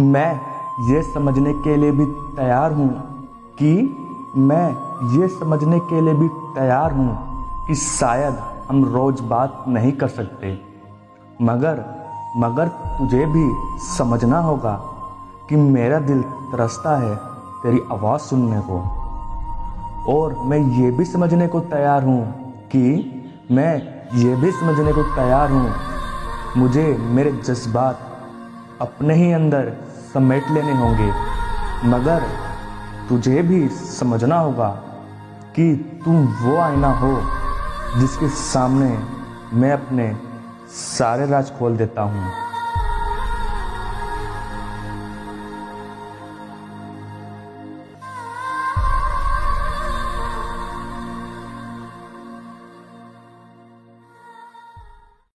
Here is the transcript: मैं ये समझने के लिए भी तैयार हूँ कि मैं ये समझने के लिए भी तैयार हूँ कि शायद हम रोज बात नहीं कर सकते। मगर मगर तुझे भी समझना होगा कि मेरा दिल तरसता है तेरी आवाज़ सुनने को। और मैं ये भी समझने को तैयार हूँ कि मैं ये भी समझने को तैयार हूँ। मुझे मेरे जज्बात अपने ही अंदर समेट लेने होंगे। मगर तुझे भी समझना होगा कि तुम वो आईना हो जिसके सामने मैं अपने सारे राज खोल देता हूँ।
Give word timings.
मैं 0.00 0.40
ये 0.88 1.02
समझने 1.02 1.52
के 1.52 1.76
लिए 1.76 1.90
भी 1.90 2.04
तैयार 2.36 2.72
हूँ 2.72 2.88
कि 3.58 3.70
मैं 4.36 4.66
ये 5.20 5.28
समझने 5.28 5.78
के 5.80 6.00
लिए 6.00 6.14
भी 6.14 6.28
तैयार 6.28 6.92
हूँ 6.92 7.16
कि 7.66 7.74
शायद 7.74 8.38
हम 8.68 8.84
रोज 8.84 9.20
बात 9.20 9.64
नहीं 9.68 9.92
कर 9.92 10.08
सकते। 10.08 10.52
मगर 11.42 11.84
मगर 12.36 12.68
तुझे 12.68 13.26
भी 13.26 13.44
समझना 13.88 14.38
होगा 14.38 14.72
कि 15.48 15.56
मेरा 15.56 15.98
दिल 15.98 16.22
तरसता 16.22 16.96
है 16.96 17.14
तेरी 17.62 17.80
आवाज़ 17.92 18.20
सुनने 18.20 18.60
को। 18.60 18.80
और 20.12 20.34
मैं 20.46 20.58
ये 20.80 20.90
भी 20.90 21.04
समझने 21.04 21.48
को 21.48 21.60
तैयार 21.60 22.04
हूँ 22.04 22.24
कि 22.66 22.84
मैं 23.50 23.74
ये 24.14 24.36
भी 24.36 24.50
समझने 24.50 24.92
को 24.92 25.02
तैयार 25.02 25.50
हूँ। 25.50 25.70
मुझे 26.56 26.86
मेरे 26.98 27.32
जज्बात 27.32 28.07
अपने 28.80 29.14
ही 29.14 29.32
अंदर 29.32 29.72
समेट 30.14 30.50
लेने 30.50 30.72
होंगे। 30.72 31.10
मगर 31.88 32.26
तुझे 33.08 33.42
भी 33.42 33.68
समझना 33.68 34.38
होगा 34.38 34.68
कि 35.56 35.72
तुम 36.04 36.26
वो 36.42 36.56
आईना 36.56 36.88
हो 36.94 37.12
जिसके 38.00 38.28
सामने 38.28 38.88
मैं 39.58 39.72
अपने 39.72 40.16
सारे 40.70 41.26
राज 41.26 41.50
खोल 41.58 41.76
देता 41.76 42.02
हूँ। 42.02 42.47